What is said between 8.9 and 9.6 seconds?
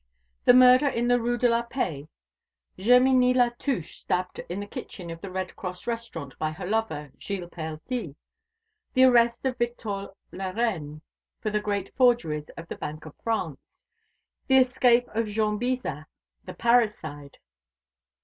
"The Arrest of